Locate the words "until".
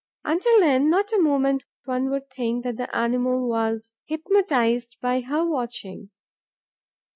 0.23-0.59